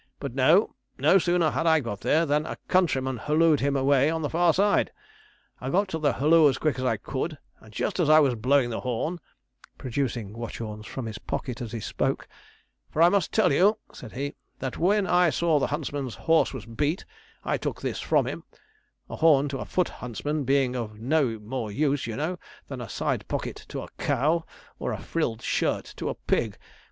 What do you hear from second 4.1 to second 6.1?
the far side. I got to